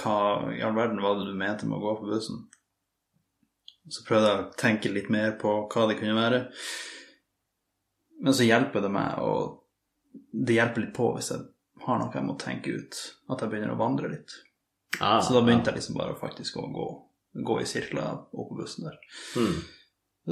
hva 0.00 0.52
i 0.54 0.60
all 0.62 0.76
verden 0.76 1.00
var 1.02 1.16
det 1.18 1.26
du 1.26 1.36
mente 1.36 1.66
med 1.66 1.80
å 1.80 1.82
gå 1.82 1.94
på 1.98 2.10
bussen? 2.12 2.44
Så 3.90 4.04
prøvde 4.06 4.28
jeg 4.28 4.42
å 4.42 4.58
tenke 4.60 4.92
litt 4.92 5.08
mer 5.10 5.32
på 5.40 5.54
hva 5.72 5.86
det 5.90 5.96
kunne 5.98 6.14
være. 6.14 6.44
Men 8.20 8.36
så 8.36 8.44
hjelper 8.46 8.84
det 8.84 8.90
meg, 8.92 9.18
og 9.24 9.64
det 10.32 10.56
hjelper 10.58 10.84
litt 10.84 10.94
på 10.96 11.10
hvis 11.16 11.30
jeg 11.32 11.44
har 11.86 12.00
noe 12.00 12.12
jeg 12.12 12.26
må 12.26 12.34
tenke 12.40 12.74
ut. 12.76 12.98
At 13.32 13.40
jeg 13.44 13.52
begynner 13.52 13.72
å 13.74 13.80
vandre 13.80 14.10
litt. 14.12 14.34
Ah, 15.00 15.20
Så 15.24 15.32
da 15.32 15.40
begynte 15.46 15.70
jeg 15.70 15.78
liksom 15.80 15.96
bare 15.96 16.16
faktisk 16.20 16.58
å 16.60 16.66
gå, 16.74 16.86
gå 17.46 17.60
i 17.62 17.68
sirkler 17.68 18.18
oppå 18.34 18.48
på 18.50 18.58
bussen 18.58 18.88
der. 18.88 18.98
Mm. 19.38 19.60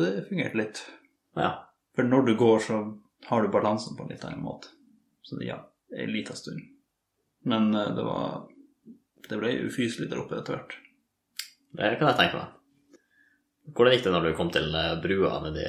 Det 0.03 0.11
fungerte 0.29 0.61
litt. 0.61 0.83
ja. 1.39 1.55
For 1.97 2.07
når 2.07 2.27
du 2.29 2.35
går, 2.39 2.59
så 2.63 2.77
har 3.27 3.43
du 3.43 3.49
balansen 3.51 3.97
på 3.99 4.05
en 4.05 4.11
litt 4.13 4.23
annen 4.25 4.45
måte. 4.45 4.69
Så 5.27 5.41
ja, 5.43 5.57
en 5.91 6.13
liten 6.13 6.37
stund. 6.39 6.61
Men 7.49 7.73
eh, 7.75 7.89
det 7.97 8.05
var 8.07 8.45
Det 9.29 9.37
ble 9.41 9.51
ufyselig 9.67 10.07
der 10.11 10.21
oppe 10.23 10.37
etter 10.39 10.55
hvert. 10.55 10.77
Det 11.75 11.89
kan 11.99 12.09
jeg 12.13 12.19
tenke 12.21 12.39
meg. 12.39 13.01
Hvordan 13.75 13.93
gikk 13.97 14.05
det 14.07 14.13
når 14.15 14.29
du 14.29 14.37
kom 14.39 14.53
til 14.55 14.71
eh, 14.79 14.95
brua 15.03 15.41
nedi, 15.43 15.65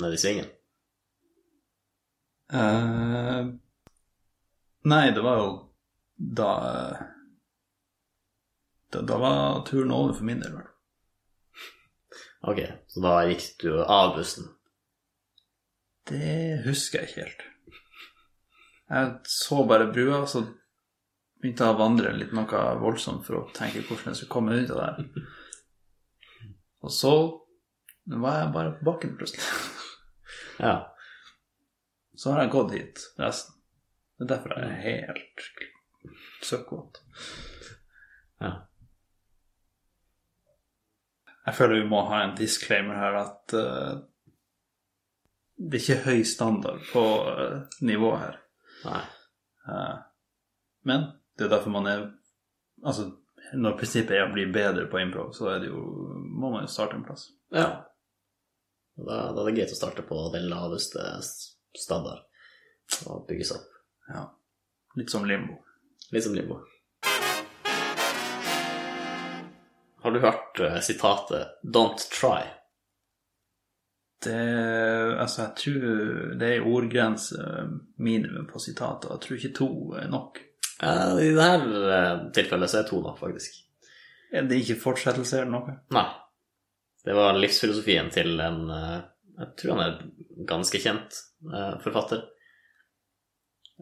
nedi 0.00 0.20
svingen? 0.20 0.46
Eh, 2.52 3.46
nei, 4.86 5.04
det 5.14 5.22
var 5.24 5.40
jo 5.42 5.48
da 6.16 6.52
da, 8.92 9.02
da 9.02 9.18
var 9.18 9.64
turen 9.66 9.90
over 9.90 10.14
for 10.14 10.24
min 10.24 10.40
del. 10.40 10.52
vel. 10.54 10.68
Ok, 12.46 12.60
så 12.88 13.02
da 13.02 13.16
gikk 13.26 13.48
du 13.62 13.72
av 13.82 14.14
bussen. 14.16 14.52
Det 16.06 16.62
husker 16.66 17.02
jeg 17.02 17.10
ikke 17.10 17.24
helt. 17.24 17.42
Jeg 18.86 19.14
så 19.26 19.64
bare 19.66 19.88
brua, 19.90 20.20
så 20.30 20.44
begynte 21.42 21.66
jeg 21.66 21.74
å 21.74 21.80
vandre 21.80 22.12
litt 22.14 22.34
noe 22.36 22.60
voldsomt 22.78 23.26
for 23.26 23.40
å 23.40 23.48
tenke 23.56 23.82
hvordan 23.88 24.12
jeg 24.12 24.20
skulle 24.20 24.34
komme 24.36 24.60
ut 24.60 24.70
av 24.70 24.78
det 24.78 24.86
her. 24.86 25.32
Og 26.86 26.94
så 26.94 27.14
var 28.14 28.38
jeg 28.38 28.52
bare 28.54 28.76
på 28.76 28.86
bakken 28.86 29.16
plutselig. 29.18 29.42
Ja. 30.62 30.76
Så 32.16 32.32
har 32.32 32.44
jeg 32.44 32.52
gått 32.54 32.72
hit 32.72 33.02
resten. 33.20 33.54
Det 34.16 34.24
er 34.24 34.30
derfor 34.32 34.54
jeg 34.56 34.70
er 34.70 34.80
helt 34.86 35.44
søkkvåt. 36.44 37.02
ja. 38.40 38.54
Jeg 41.46 41.54
føler 41.54 41.82
vi 41.82 41.88
må 41.88 42.00
ha 42.08 42.24
en 42.24 42.34
disclaimer 42.34 42.96
her 42.98 43.16
at 43.20 43.54
uh, 43.54 43.98
det 45.56 45.78
er 45.78 45.84
ikke 45.84 46.08
høy 46.08 46.24
standard 46.26 46.80
på 46.90 47.04
uh, 47.28 47.60
nivået 47.86 48.18
her. 48.24 48.40
Nei. 48.86 49.02
Uh, 49.68 49.94
men 50.90 51.06
det 51.38 51.46
er 51.46 51.52
derfor 51.56 51.74
man 51.74 51.90
er 51.90 52.08
Altså, 52.84 53.06
når 53.56 53.78
prinsippet 53.80 54.18
er 54.18 54.26
å 54.26 54.32
bli 54.34 54.42
bedre 54.52 54.84
på 54.92 54.98
improv, 55.00 55.30
så 55.32 55.46
er 55.54 55.62
det 55.62 55.70
jo, 55.70 55.78
må 56.12 56.50
man 56.52 56.66
jo 56.66 56.68
starte 56.70 56.98
en 56.98 57.06
plass. 57.06 57.22
Ja. 57.54 57.70
Da, 59.00 59.16
da 59.32 59.40
er 59.40 59.48
det 59.48 59.54
greit 59.56 59.72
å 59.72 59.78
starte 59.78 60.04
på 60.04 60.18
den 60.34 60.44
laveste 60.50 61.06
standard 61.80 62.24
og 63.06 63.26
bygge 63.28 63.48
seg 63.48 63.60
opp. 63.60 63.78
Ja. 64.12 64.24
Litt 64.96 65.12
som 65.12 65.26
limbo. 65.28 65.58
Litt 66.14 66.24
som 66.24 66.36
limbo. 66.36 66.60
Har 70.02 70.14
du 70.14 70.20
hørt 70.22 70.60
uh, 70.60 70.78
sitatet 70.80 71.58
'Don't 71.64 72.06
try'? 72.12 72.46
Det 74.24 75.18
Altså, 75.18 75.42
jeg 75.42 75.52
tror 75.56 76.38
det 76.38 76.48
er 76.54 76.66
ordgrense 76.66 77.36
minimum 77.98 78.46
på 78.46 78.58
sitater. 78.58 79.12
Jeg 79.12 79.20
tror 79.20 79.36
ikke 79.36 79.56
to 79.58 79.68
er 80.00 80.08
nok. 80.08 80.38
Ja, 80.80 81.20
I 81.20 81.30
dette 81.32 81.94
eh, 81.96 82.14
tilfellet 82.36 82.70
så 82.70 82.82
er 82.82 82.88
to 82.88 83.00
nok, 83.00 83.18
faktisk. 83.18 83.54
Er 84.32 84.44
det 84.48 84.60
ikke 84.60 84.80
fortsettelse 84.80 85.40
eller 85.40 85.52
noe? 85.52 85.76
Nei. 85.96 86.08
Det 87.06 87.14
var 87.16 87.38
livsfilosofien 87.38 88.10
til 88.12 88.40
en 88.42 88.70
eh, 88.74 88.98
Jeg 89.36 89.52
tror 89.60 89.76
han 89.76 89.84
er 89.84 89.96
ganske 90.48 90.80
kjent 90.80 91.18
uh, 91.52 91.76
forfatter. 91.84 92.24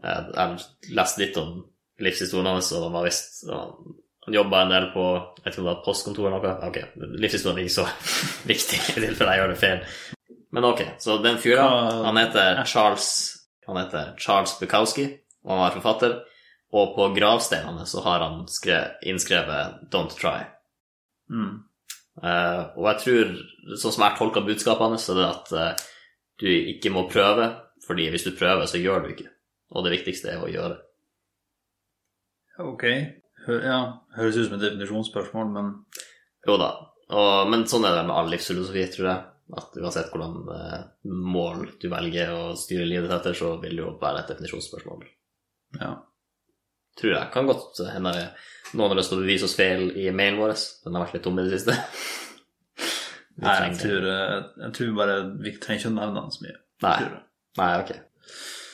Jeg 0.03 0.33
jeg 0.35 0.95
leste 0.99 1.23
litt 1.23 1.37
om 1.39 1.61
livshistorien 2.03 2.51
hans, 2.51 2.73
og 2.75 2.89
han 2.89 2.97
var 2.97 3.07
visst 3.07 3.45
Han, 3.47 3.95
han 4.27 4.35
jobba 4.35 4.65
en 4.65 4.73
del 4.75 4.89
på 4.91 5.05
Jeg 5.45 5.53
tror 5.53 5.61
det 5.61 5.69
var 5.69 5.85
postkontor 5.85 6.29
eller 6.29 6.43
noe. 6.43 6.71
Ok, 6.71 6.81
livshistorien 7.23 7.63
er 7.63 7.69
ikke 7.69 7.79
så 7.79 7.87
viktig 8.53 8.81
i 8.81 9.05
tilfelle 9.07 9.37
jeg 9.37 9.43
gjør 9.43 9.55
det 9.55 9.61
feil. 9.63 9.85
Men 10.55 10.69
ok, 10.71 10.83
så 11.03 11.19
den 11.23 11.41
fyren, 11.43 12.03
han 12.07 12.19
heter 12.21 12.63
Charles 12.71 13.09
Han 13.67 13.79
heter 13.81 14.15
Charles 14.21 14.55
Bukowski, 14.61 15.07
og 15.45 15.55
han 15.55 15.67
er 15.67 15.77
forfatter. 15.79 16.19
Og 16.75 16.97
på 16.97 17.07
gravsteinene 17.15 17.87
så 17.87 18.03
har 18.05 18.23
han 18.25 18.43
skrevet, 18.51 18.99
innskrevet 19.07 19.87
'Don't 19.93 20.15
try'. 20.19 20.51
Mm. 21.31 21.63
Eh, 22.23 22.63
og 22.79 22.89
jeg 22.93 23.01
tror, 23.03 23.35
sånn 23.75 23.95
som 23.97 24.07
jeg 24.07 24.19
tolker 24.21 24.47
budskapene, 24.47 25.01
så 25.01 25.15
er 25.15 25.21
det 25.21 25.29
at 25.33 25.53
eh, 25.59 25.85
du 26.43 26.49
ikke 26.51 26.93
må 26.95 27.07
prøve, 27.11 27.51
fordi 27.87 28.09
hvis 28.13 28.27
du 28.29 28.33
prøver, 28.39 28.67
så 28.71 28.81
gjør 28.81 29.05
du 29.05 29.13
ikke. 29.15 29.29
Og 29.75 29.87
det 29.87 29.97
viktigste 29.97 30.35
er 30.35 30.43
å 30.45 30.51
gjøre. 30.51 30.79
Ok. 32.63 32.85
Hø 33.45 33.61
ja, 33.61 33.79
høres 34.17 34.39
ut 34.39 34.49
som 34.49 34.57
et 34.57 34.65
definisjonsspørsmål, 34.65 35.51
men 35.53 35.71
Jo 36.47 36.59
da. 36.61 36.71
Og, 37.15 37.51
men 37.51 37.67
sånn 37.69 37.85
er 37.85 37.99
det 37.99 38.07
med 38.07 38.17
all 38.17 38.31
livsfilosofi, 38.33 38.87
tror 38.95 39.11
jeg. 39.11 39.31
At 39.59 39.77
uansett 39.77 40.09
hvordan 40.13 40.49
eh, 40.55 40.85
mål 41.11 41.67
du 41.83 41.91
velger 41.93 42.33
å 42.33 42.55
styre 42.57 42.87
livet 42.89 43.11
ditt 43.11 43.19
etter, 43.19 43.37
så 43.37 43.57
vil 43.61 43.77
det 43.77 43.83
jo 43.83 43.95
være 44.01 44.23
et 44.23 44.33
definisjonsspørsmål. 44.33 45.07
ja. 45.83 45.95
Tror 46.95 47.11
jeg. 47.11 47.27
Kan 47.35 47.49
godt 47.51 47.81
hende 47.91 48.11
noen 48.75 48.93
har 48.93 48.99
lyst 48.99 49.11
til 49.13 49.21
å 49.21 49.25
bevise 49.25 49.47
oss 49.49 49.57
feil 49.59 49.89
i 50.01 50.09
mailen 50.15 50.41
vår. 50.43 50.55
Den 50.85 50.97
har 50.99 51.05
vært 51.07 51.17
litt 51.19 51.25
tom 51.27 51.39
i 51.41 51.45
det 51.47 51.59
siste. 51.59 51.77
Nei, 53.45 53.55
jeg 53.69 53.79
tror, 53.81 54.05
eh, 54.13 54.35
jeg 54.65 54.75
tror 54.77 54.91
bare 54.99 55.15
vi 55.43 55.53
trenger 55.59 55.81
ikke 55.83 55.91
å 55.93 55.97
nevne 55.97 56.23
han 56.23 56.35
så 56.35 56.45
mye. 56.45 56.59
Nei. 56.85 56.97
Nei, 57.59 57.71
ok. 57.83 57.93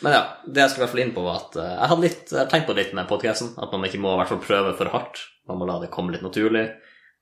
Men 0.05 0.15
ja, 0.17 0.21
det 0.47 0.63
jeg 0.63 0.73
skulle 0.73 0.83
i 0.83 0.87
hvert 0.87 0.95
fall 0.95 1.03
inn 1.05 1.15
på, 1.17 1.25
var 1.25 1.39
at 1.43 1.57
eh, 1.61 1.73
jeg 1.77 1.91
hadde 1.93 2.05
litt, 2.07 2.33
jeg 2.37 2.51
tenkt 2.53 2.69
på 2.69 2.77
det 2.77 2.85
litt 2.85 2.97
med 2.99 3.09
podkasten. 3.11 3.53
At 3.61 3.73
man 3.75 3.85
ikke 3.89 4.01
må 4.05 4.13
i 4.15 4.21
hvert 4.21 4.33
fall 4.33 4.43
prøve 4.45 4.73
for 4.79 4.93
hardt. 4.93 5.23
Man 5.49 5.61
må 5.61 5.69
la 5.69 5.79
det 5.83 5.91
komme 5.93 6.13
litt 6.15 6.25
naturlig. 6.25 6.67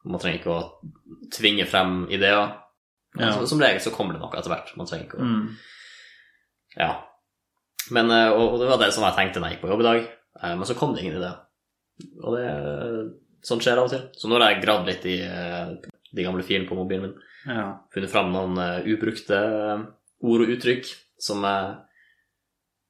Man 0.09 0.21
trenger 0.23 0.39
ikke 0.41 0.55
å 0.55 1.31
tvinge 1.35 1.67
frem 1.71 2.05
ideer. 2.15 2.55
Ja. 3.19 3.33
som, 3.35 3.47
som 3.51 3.63
regel 3.63 3.81
så 3.83 3.91
kommer 3.95 4.15
det 4.15 4.21
noe 4.23 4.37
etter 4.39 4.53
hvert. 4.53 4.75
Man 4.79 4.87
trenger 4.87 5.07
ikke 5.09 5.19
å 5.19 5.27
Mm. 5.27 5.47
Ja. 6.79 6.91
Men, 7.95 8.11
eh, 8.13 8.29
og, 8.35 8.55
og 8.55 8.61
det 8.61 8.69
var 8.69 8.79
det 8.83 8.91
som 8.95 9.07
jeg 9.07 9.17
tenkte 9.17 9.41
når 9.41 9.49
jeg 9.51 9.57
gikk 9.57 9.65
på 9.65 9.71
jobb 9.73 9.83
i 9.83 9.87
dag. 9.89 10.03
Eh, 10.43 10.53
Men 10.59 10.67
så 10.69 10.77
kom 10.79 10.93
det 10.95 11.03
ingen 11.03 11.17
ideer. 11.19 11.39
Og 12.23 12.37
det 12.37 12.49
sånn 13.47 13.63
skjer 13.63 13.81
av 13.81 13.89
og 13.89 13.95
til. 13.95 14.05
Så 14.19 14.29
nå 14.29 14.39
har 14.39 14.53
jeg 14.53 14.63
gravd 14.65 14.91
litt 14.91 15.07
i 15.09 15.19
eh, 15.25 15.75
de 16.15 16.27
gamle 16.27 16.45
filene 16.47 16.69
på 16.69 16.79
mobilen 16.79 17.09
min. 17.09 17.27
Ja. 17.49 17.67
Funnet 17.95 18.13
fram 18.13 18.33
noen 18.35 18.59
eh, 18.63 18.89
ubrukte 18.95 19.39
eh, 19.39 19.85
ord 20.29 20.45
og 20.45 20.55
uttrykk 20.55 20.91
som 21.23 21.45
jeg 21.47 21.77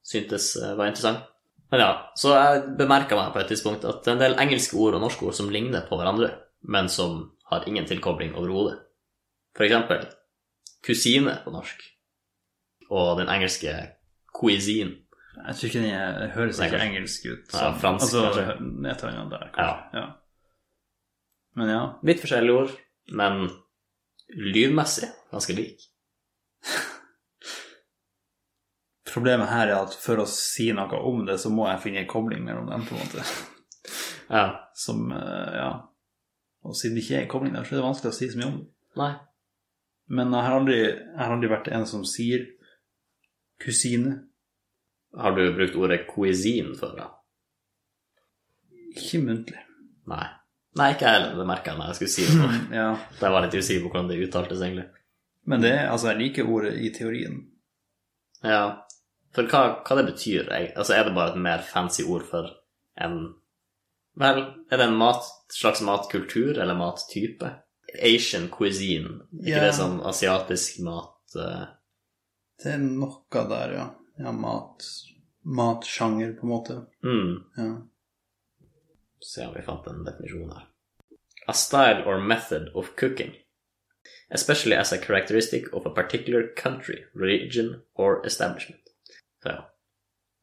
syntes 0.08 0.54
var 0.56 0.88
interessant. 0.88 1.26
Men 1.68 1.82
ja, 1.84 1.88
så 2.16 2.32
jeg 2.32 2.60
bemerka 2.78 3.16
meg 3.16 3.34
på 3.34 3.42
et 3.42 3.50
tidspunkt 3.52 3.84
at 3.84 4.00
det 4.04 4.12
er 4.12 4.16
en 4.16 4.22
del 4.22 4.38
engelske 4.40 4.76
ord 4.80 4.96
og 4.96 5.02
norske 5.04 5.26
ord 5.28 5.36
som 5.36 5.50
ligner 5.52 5.84
på 5.88 5.98
hverandre, 6.00 6.30
men 6.64 6.88
som 6.88 7.26
har 7.52 7.66
ingen 7.68 7.84
tilkobling 7.88 8.32
overhodet. 8.32 8.78
For 9.56 9.66
eksempel 9.66 10.06
kusine 10.84 11.34
på 11.44 11.52
norsk, 11.52 11.82
og 12.88 13.18
den 13.20 13.28
engelske 13.28 13.74
cuisine. 14.32 15.02
Jeg 15.46 15.54
tror 15.56 15.68
ikke 15.68 15.80
den 15.82 15.94
er- 15.94 16.28
høres 16.34 16.58
ikke 16.64 16.80
engelsk 16.84 17.26
ut. 17.26 17.52
Ja, 17.54 17.70
fransk, 17.78 18.02
altså, 18.08 18.22
kanskje. 18.34 18.90
Et 18.90 19.02
eller 19.04 19.18
annet 19.20 19.30
der, 19.36 19.48
kanskje. 19.54 20.00
Ja. 20.00 20.06
Men 21.56 21.68
ja. 21.72 21.80
Litt 22.04 22.20
forskjellige 22.22 22.56
ord, 22.62 22.74
men 23.12 23.48
lydmessig 24.36 25.08
ganske 25.32 25.54
lik. 25.56 25.80
Problemet 29.08 29.48
her 29.48 29.70
er 29.72 29.78
at 29.86 29.94
for 29.96 30.20
å 30.20 30.26
si 30.28 30.68
noe 30.76 30.98
om 31.08 31.22
det, 31.26 31.38
så 31.40 31.50
må 31.52 31.66
jeg 31.70 31.80
finne 31.86 32.02
en 32.02 32.10
kobling 32.10 32.42
mellom 32.44 32.68
dem, 32.68 32.84
på 32.88 32.96
en 32.96 33.04
måte. 33.06 33.24
Ja. 34.28 34.68
Som, 34.76 35.06
eh, 35.16 35.54
ja 35.56 35.68
Og 36.68 36.74
siden 36.76 36.98
det 36.98 37.04
ikke 37.06 37.14
er 37.16 37.22
en 37.22 37.30
kobling 37.32 37.54
der, 37.54 37.64
så 37.64 37.72
er 37.72 37.78
det 37.78 37.84
vanskelig 37.86 38.10
å 38.10 38.16
si 38.18 38.26
så 38.28 38.36
mye 38.36 38.48
om 38.50 38.58
det. 38.60 38.66
Nei. 39.00 39.12
Men 40.12 40.34
jeg 40.36 40.44
har 40.44 40.56
aldri, 40.58 40.76
jeg 40.82 41.16
har 41.22 41.32
aldri 41.32 41.48
vært 41.48 41.70
en 41.72 41.86
som 41.88 42.02
sier 42.04 42.44
kusine. 43.64 44.27
Har 45.16 45.32
du 45.36 45.44
brukt 45.56 45.76
ordet 45.76 46.06
cuisine 46.10 46.74
før, 46.76 46.96
da? 46.98 47.06
Ikke 48.96 49.20
muntlig. 49.24 49.60
Nei. 50.08 50.26
Nei, 50.78 50.90
ikke 50.94 51.06
jeg 51.08 51.16
heller. 51.16 51.34
Det 51.38 51.46
merka 51.48 51.72
jeg 51.72 51.78
når 51.80 51.90
jeg 51.90 51.98
skulle 51.98 52.14
si 52.14 52.26
det. 52.28 52.36
nå. 52.38 52.48
Ja. 52.76 52.88
Jeg 53.22 53.32
var 53.34 53.44
litt 53.46 53.56
usikker 53.58 53.84
på 53.86 53.90
hvordan 53.92 54.10
det 54.10 54.18
uttaltes, 54.26 54.60
egentlig. 54.64 54.86
Men 55.48 55.62
det 55.64 55.70
er, 55.72 55.86
altså, 55.90 56.10
jeg 56.10 56.18
liker 56.20 56.48
ordet 56.52 56.74
i 56.84 56.90
teorien. 56.92 57.38
Ja. 58.44 58.60
For 59.34 59.48
hva, 59.48 59.62
hva 59.86 59.96
det 59.96 60.04
betyr? 60.10 60.50
jeg- 60.52 60.72
Altså, 60.76 60.92
er 60.94 61.04
det 61.08 61.14
bare 61.16 61.32
et 61.32 61.40
mer 61.40 61.62
fancy 61.64 62.04
ord 62.04 62.26
for 62.28 62.50
en 63.00 63.34
Vel, 64.18 64.40
er 64.70 64.76
det 64.80 64.86
en 64.88 64.96
mat, 64.98 65.22
slags 65.54 65.80
matkultur 65.86 66.58
eller 66.58 66.74
mattype? 66.74 67.52
Asian 68.02 68.48
cuisine. 68.50 69.20
Ikke 69.38 69.54
Ja. 69.56 69.60
det 69.64 69.74
sånn 69.78 70.00
asiatisk 70.04 70.80
mat 70.84 71.36
uh... 71.38 71.66
Det 72.58 72.72
er 72.74 72.78
noe 72.82 73.22
der, 73.48 73.72
ja. 73.76 73.84
Ja, 74.18 74.32
mat 74.32 74.84
Matsjanger, 75.48 76.32
på 76.32 76.42
en 76.46 76.48
måte. 76.48 76.74
mm. 77.02 77.44
Ja. 77.56 77.68
Se 79.24 79.46
om 79.46 79.54
vi 79.54 79.62
fant 79.62 79.86
en 79.86 80.04
definisjon 80.06 80.50
her. 80.52 80.66
A 81.46 81.52
style 81.52 82.04
or 82.06 82.20
method 82.20 82.68
of 82.74 82.90
cooking, 82.96 83.32
especially 84.30 84.76
as 84.76 84.92
a 84.92 84.98
characteristic 84.98 85.72
of 85.72 85.86
a 85.86 85.90
particular 85.90 86.42
country, 86.56 87.04
religion 87.14 87.80
or 87.94 88.26
establishment. 88.26 88.82
Så 89.42 89.48
ja. 89.48 89.70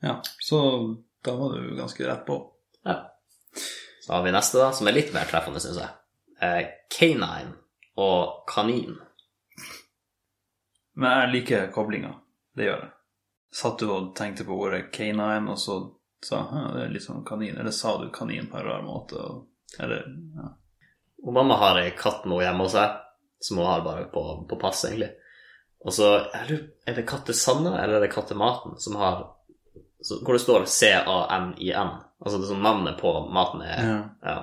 ja. 0.01 0.21
Så 0.39 0.59
da 1.23 1.35
var 1.35 1.55
du 1.55 1.75
ganske 1.77 2.07
rett 2.07 2.25
på. 2.25 2.39
ja. 2.83 3.11
Så 4.05 4.13
har 4.13 4.23
vi 4.23 4.31
neste, 4.31 4.57
da, 4.57 4.71
som 4.73 4.87
er 4.87 4.93
litt 4.93 5.13
mer 5.13 5.25
treffende, 5.25 5.59
syns 5.59 5.79
jeg. 5.81 5.89
Eh, 6.41 6.67
canine 6.99 7.55
og 7.97 8.43
kanin. 8.51 8.99
Men 10.93 11.15
jeg 11.23 11.31
liker 11.33 11.71
koblinga. 11.73 12.11
Det 12.55 12.67
gjør 12.67 12.83
jeg. 12.83 12.91
Satt 13.55 13.79
du 13.79 13.87
og 13.87 14.11
tenkte 14.17 14.43
på 14.47 14.55
ordet 14.65 14.89
canine, 14.91 15.51
og 15.51 15.59
så 15.59 15.79
sa 16.25 16.41
«Hæ, 16.49 16.61
det 16.75 16.83
er 16.83 16.93
litt 16.95 17.05
sånn 17.05 17.25
kanin, 17.27 17.57
eller 17.57 17.71
sa 17.71 17.95
du 18.01 18.09
kanin 18.13 18.49
på 18.51 18.59
en 18.59 18.65
rar 18.65 18.81
måte? 18.83 19.21
Eller 19.79 20.07
ja. 20.35 20.49
Og 21.25 21.33
mamma 21.33 21.57
har 21.61 21.79
ei 21.81 21.93
katt 21.97 22.25
nå 22.29 22.41
hjemme 22.41 22.65
hos 22.65 22.75
seg, 22.75 22.97
som 23.41 23.61
hun 23.61 23.69
har 23.69 23.85
bare 23.85 24.09
på, 24.11 24.23
på 24.49 24.57
pass, 24.59 24.83
egentlig. 24.89 25.13
Og 25.85 25.93
så 25.93 26.09
Er 26.87 26.95
det 26.97 27.05
kattesanda, 27.07 27.77
eller 27.83 27.99
er 27.99 28.05
det 28.07 28.13
Kattematen 28.13 28.79
som 28.81 28.95
har 28.97 29.19
så, 30.01 30.17
Hvor 30.23 30.33
det 30.33 30.41
står 30.41 30.65
C-A-N-I-N? 30.65 31.91
Altså 32.21 32.39
det 32.39 32.47
er 32.47 32.51
sånn 32.55 32.65
navnet 32.65 32.97
på 32.97 33.11
maten 33.29 33.61
er 33.61 33.83
Ja. 33.83 33.99
Ja. 34.25 34.37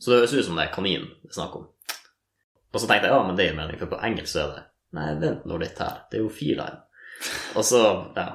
Så 0.00 0.10
det 0.10 0.20
høres 0.20 0.32
ut 0.32 0.46
som 0.46 0.56
det 0.56 0.68
er 0.68 0.74
kanin 0.74 1.04
det 1.22 1.30
er 1.30 1.36
snakk 1.36 1.56
om. 1.58 1.68
Og 2.72 2.80
så 2.80 2.86
tenkte 2.86 3.08
jeg 3.08 3.14
ja, 3.14 3.22
men 3.26 3.36
det 3.36 3.48
gir 3.48 3.56
mening, 3.56 3.78
for 3.80 3.92
på 3.92 4.02
engelsk 4.08 4.40
er 4.40 4.52
det 4.54 4.66
Nei, 4.96 5.08
vent 5.20 5.44
nå 5.44 5.58
litt 5.60 5.80
her, 5.82 6.04
det 6.08 6.16
er 6.16 6.22
jo 6.24 6.30
feline. 6.32 6.78
Og 7.60 7.64
så, 7.66 7.80
ja, 8.16 8.28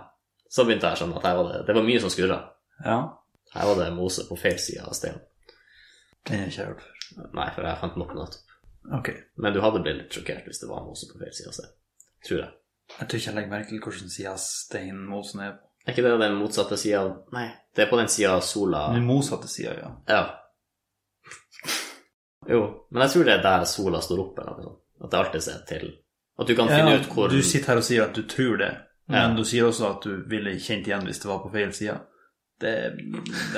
så 0.54 0.66
begynte 0.68 0.90
jeg 0.90 0.98
å 0.98 1.02
skjønne 1.02 1.20
at 1.20 1.28
var 1.38 1.52
det, 1.52 1.60
det 1.68 1.76
var 1.78 1.86
mye 1.88 2.02
som 2.04 2.14
skurra. 2.14 2.40
ja. 2.86 3.02
Her 3.54 3.68
var 3.70 3.78
det 3.78 3.92
mose 3.94 4.24
på 4.26 4.34
feil 4.42 4.56
side 4.58 4.82
av 4.82 4.96
steinen. 4.98 5.20
Den 6.26 6.40
har 6.40 6.48
jeg 6.48 6.54
ikke 6.56 6.64
hørt 6.72 6.80
før. 6.82 7.28
Nei, 7.38 7.44
for 7.54 7.68
jeg 7.68 7.80
fant 7.84 7.98
nok 8.02 8.14
nettopp. 8.18 8.56
Ok. 8.98 9.10
Men 9.38 9.54
du 9.54 9.60
hadde 9.62 9.82
blitt 9.84 10.00
litt 10.00 10.16
sjokkert 10.18 10.48
hvis 10.50 10.62
det 10.64 10.70
var 10.72 10.82
mose 10.88 11.06
på 11.12 11.20
feil 11.22 11.36
side 11.38 11.52
av 11.52 11.58
steinen. 11.60 11.76
Tror 12.26 12.40
jeg. 12.40 12.48
Jeg 12.96 13.08
tror 13.12 13.20
ikke 13.20 13.30
jeg 13.30 13.38
legger 13.38 13.52
merke 13.52 13.70
til 13.70 13.84
hvilken 13.84 14.14
side 14.16 14.34
steinmosen 14.42 15.44
er 15.46 15.52
på. 15.60 15.70
Er 15.84 15.94
ikke 15.94 16.06
det 16.08 16.16
den 16.24 16.38
motsatte 16.40 16.78
sida 16.80 17.04
Nei, 17.36 17.46
det 17.76 17.84
er 17.84 17.90
på 17.92 17.98
den 18.00 18.08
sida 18.08 18.38
av 18.38 18.42
sola 18.48 18.86
Den 18.96 19.04
motsatte 19.04 19.50
sida, 19.52 19.74
ja. 19.76 19.90
Ja. 20.08 20.22
Jo, 22.50 22.62
men 22.90 23.04
jeg 23.06 23.14
tror 23.14 23.28
det 23.28 23.34
er 23.38 23.44
der 23.44 23.66
sola 23.68 24.02
står 24.04 24.22
opp, 24.24 24.40
eller 24.40 24.58
noe 24.58 24.66
sånt. 24.70 24.80
At 25.04 25.12
det 25.12 25.20
alltid 25.20 25.44
ser 25.44 25.62
til 25.68 25.86
At 26.40 26.48
du 26.48 26.56
kan 26.56 26.72
finne 26.72 26.96
ut 26.98 27.10
hvor 27.12 27.30
Du 27.32 27.42
sitter 27.44 27.74
her 27.74 27.82
og 27.82 27.88
sier 27.88 28.06
at 28.08 28.16
du 28.16 28.24
tror 28.32 28.58
det, 28.62 28.72
men 29.12 29.36
du 29.36 29.44
sier 29.48 29.68
også 29.68 29.88
at 29.90 30.06
du 30.08 30.24
ville 30.32 30.56
kjent 30.64 30.88
igjen 30.88 31.06
hvis 31.08 31.22
det 31.24 31.30
var 31.30 31.42
på 31.44 31.52
feil 31.54 31.74
side. 31.76 31.98
Det, 32.64 32.74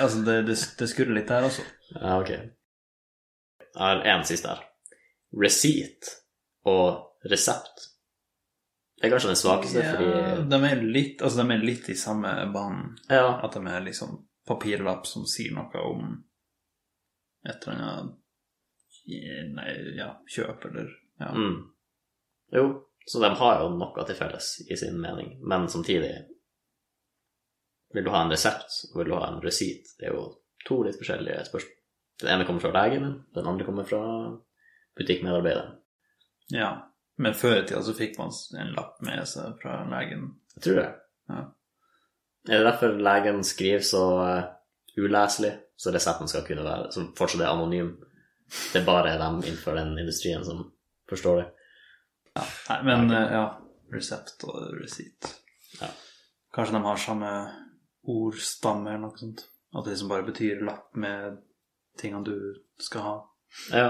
altså, 0.02 0.22
det, 0.26 0.38
det, 0.48 0.56
det 0.80 0.88
skurrer 0.90 1.18
litt 1.20 1.30
der 1.30 1.46
også. 1.46 1.66
Ja, 1.94 2.16
ok. 2.18 2.32
Jeg 3.66 3.82
har 3.82 4.06
en 4.16 4.26
siste 4.26 4.54
her. 4.54 4.64
Receipt 5.36 6.10
og 6.66 7.28
resept. 7.30 7.92
Det 8.96 9.08
er 9.08 9.12
kanskje 9.12 9.34
den 9.34 9.40
svakeste, 9.40 9.82
Ja, 9.84 9.96
fordi 9.98 10.46
de 10.50 10.60
er 10.70 10.82
litt, 10.82 11.22
altså, 11.22 11.44
de 11.44 11.54
er 11.54 11.66
litt 11.68 11.90
i 11.92 11.98
samme 12.00 12.32
banen. 12.54 12.96
Ja. 13.12 13.42
At 13.44 13.58
de 13.58 13.62
er 13.68 13.84
liksom 13.86 14.22
papirlapp 14.48 15.06
som 15.10 15.28
sier 15.30 15.54
noe 15.54 15.82
om 15.84 16.14
et 17.46 17.68
eller 17.68 17.82
annet 17.82 18.22
Nei, 19.06 19.70
ja, 20.00 20.08
kjøp 20.34 20.64
eller 20.66 20.88
ja. 21.22 21.28
Mm. 21.30 21.58
Jo, 22.56 22.64
så 23.06 23.22
de 23.22 23.30
har 23.38 23.60
jo 23.62 23.70
noe 23.78 24.06
til 24.08 24.18
felles 24.18 24.48
i 24.66 24.78
sin 24.80 24.98
mening, 25.02 25.36
men 25.46 25.70
samtidig 25.70 26.16
Vil 27.94 28.04
du 28.04 28.10
ha 28.12 28.26
en 28.26 28.32
resept, 28.34 28.74
og 28.92 28.98
vil 29.00 29.08
du 29.08 29.14
ha 29.16 29.28
en 29.30 29.38
receipt? 29.40 29.94
Det 29.96 30.10
er 30.10 30.18
jo 30.18 30.24
to 30.68 30.82
litt 30.84 30.98
forskjellige 31.00 31.46
spørsmål. 31.48 31.76
Den 32.20 32.32
ene 32.34 32.48
kommer 32.48 32.64
fra 32.64 32.72
legen 32.76 33.06
den 33.36 33.48
andre 33.48 33.68
kommer 33.68 33.88
fra 33.88 34.02
butikkmedarbeideren. 34.98 35.78
ja. 36.52 36.74
Men 37.18 37.34
før 37.34 37.62
i 37.62 37.64
tida 37.64 37.80
så 37.84 37.94
fikk 37.96 38.18
man 38.20 38.34
en 38.60 38.74
lapp 38.76 38.98
med 39.08 39.22
seg 39.30 39.54
fra 39.62 39.78
legen. 39.88 40.26
Jeg 40.58 40.64
tror 40.66 40.82
det. 40.82 40.88
Ja. 41.32 41.44
Er 42.50 42.58
det 42.60 42.66
derfor 42.68 42.98
legen 43.08 43.44
skriver 43.48 43.86
så 43.88 44.04
eh, 44.26 44.50
uleselig, 45.00 45.54
så 45.80 45.94
resepten 45.96 46.28
skal 46.28 46.44
kunne 46.48 46.66
være 46.66 46.92
Som 46.92 47.14
fortsatt 47.18 47.46
er 47.46 47.54
anonym? 47.54 47.94
Det 48.74 48.82
er 48.82 48.88
bare 48.88 49.16
dem 49.20 49.40
innenfor 49.46 49.80
den 49.80 49.96
industrien 49.98 50.44
som 50.46 50.60
forstår 51.10 51.40
det? 51.40 51.48
Nei, 52.36 52.80
men 52.84 53.12
eh, 53.12 53.32
ja. 53.38 53.46
Resept 53.94 54.44
og 54.48 54.74
receipt. 54.80 55.28
Ja. 55.80 55.88
Kanskje 56.56 56.76
de 56.76 56.82
har 56.84 56.98
samme 57.00 57.32
ordstamme 58.12 58.90
eller 58.90 59.04
noe 59.08 59.20
sånt. 59.20 59.46
At 59.76 59.86
det 59.86 59.96
liksom 59.96 60.10
bare 60.12 60.26
betyr 60.28 60.64
lapp 60.66 60.96
med 61.00 61.38
tingene 62.00 62.26
du 62.26 62.38
skal 62.82 63.06
ha. 63.06 63.16
Ja. 63.72 63.90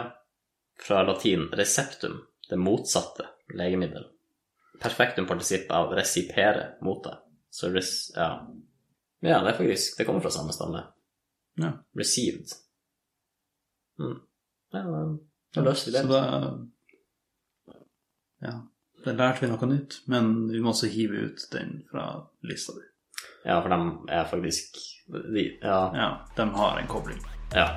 Fra 0.82 1.04
latin 1.08 1.48
receptum, 1.56 2.20
det 2.50 2.60
motsatte 2.60 3.30
legemiddel. 3.56 4.10
Perfektum 4.82 5.28
partisipp 5.30 5.72
av 5.72 5.94
resipere, 5.96 6.76
deg. 6.82 7.20
Så 7.50 7.72
res... 7.72 7.96
Ja. 8.16 8.30
Ja, 9.24 9.40
det 9.42 9.54
er 9.54 9.58
faktisk 9.58 9.98
Det 9.98 10.06
kommer 10.06 10.22
fra 10.22 10.30
samme 10.34 10.54
stamme. 10.54 10.84
Ja. 11.62 11.72
Received. 11.98 12.52
Mm. 14.00 14.18
Ja, 14.76 14.82
da 15.56 15.64
løser 15.64 15.88
vi 15.88 15.96
det. 15.96 16.04
Så 16.04 16.12
da 16.12 16.50
Ja. 18.46 18.56
det 19.06 19.14
lærte 19.18 19.42
vi 19.44 19.52
noe 19.52 19.68
nytt, 19.70 20.00
men 20.10 20.32
vi 20.50 20.60
må 20.62 20.72
også 20.74 20.88
hive 20.90 21.28
ut 21.28 21.44
den 21.54 21.84
fra 21.92 22.06
lista 22.46 22.74
di. 22.78 22.86
Ja, 23.46 23.60
for 23.62 23.70
de 23.70 24.12
er 24.14 24.26
faktisk 24.30 24.78
de, 25.08 25.44
Ja. 25.62 25.80
Ja, 25.94 26.10
de 26.38 26.48
har 26.58 26.80
en 26.82 26.88
kobling. 26.90 27.22
ja. 27.54 27.68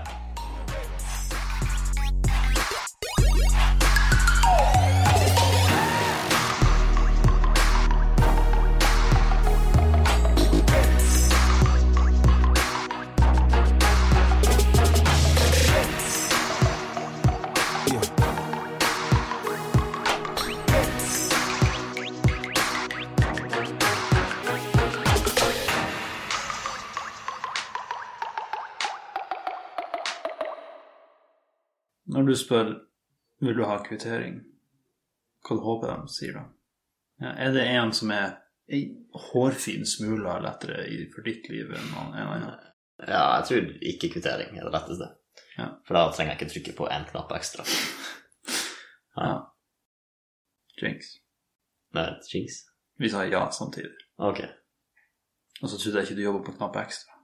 Når 32.09 32.29
du 32.29 32.35
spør 32.37 32.71
vil 33.44 33.57
du 33.57 33.64
ha 33.68 33.79
kvittering, 33.85 34.40
hva 35.47 35.57
du 35.57 35.64
håper 35.64 35.92
de 35.92 36.12
sier 36.12 36.38
da? 36.38 36.44
Ja, 37.23 37.35
er 37.47 37.55
det 37.55 37.66
en 37.75 37.92
som 37.94 38.12
er 38.14 38.38
ei 38.71 38.83
hårfin 39.29 39.87
smule 39.88 40.38
lettere 40.44 40.85
i, 40.88 41.05
for 41.12 41.27
ditt 41.27 41.49
liv 41.51 41.71
enn 41.73 41.92
en 41.94 42.18
annen? 42.18 42.51
ja, 43.03 43.23
jeg 43.38 43.47
tror 43.49 43.71
ikke 43.92 44.12
kvittering 44.16 44.57
er 44.57 44.66
det 44.66 44.75
letteste. 44.75 45.11
Ja. 45.59 45.68
For 45.87 45.99
da 45.99 46.07
trenger 46.14 46.35
jeg 46.35 46.40
ikke 46.40 46.53
trykke 46.55 46.77
på 46.79 46.90
én 46.94 47.07
knapp 47.11 47.35
ekstra. 47.38 47.66
Ja. 49.18 49.33
Jinx. 50.79 51.16
Nei, 51.97 52.11
jinx. 52.31 52.61
Vi 53.03 53.11
sa 53.11 53.25
ja 53.27 53.49
samtidig. 53.51 53.90
Ok. 54.23 54.44
Og 55.62 55.71
så 55.71 55.79
trodde 55.79 55.99
jeg 55.99 56.07
ikke 56.07 56.18
du 56.18 56.23
jobba 56.23 56.44
på 56.47 56.55
knapp 56.59 56.79
ekstra. 56.85 57.18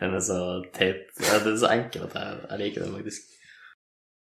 Den 0.00 0.14
er 0.14 0.20
så 0.20 0.40
teit. 0.74 1.08
Den 1.18 1.52
er 1.52 1.56
så 1.58 1.70
enkel 1.72 2.08
at 2.08 2.14
jeg, 2.14 2.36
jeg 2.50 2.58
liker 2.58 2.84
den 2.84 2.94
faktisk. 2.94 3.32